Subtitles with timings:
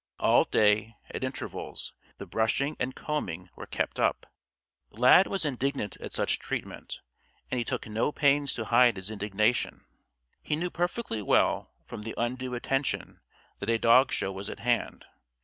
[0.19, 4.25] All day, at intervals, the brushing and combing were kept up.
[4.89, 7.01] Lad was indignant at such treatment,
[7.51, 9.85] and he took no pains to hide his indignation.
[10.41, 13.19] He knew perfectly well, from the undue attention,
[13.59, 15.05] that a dog show was at hand.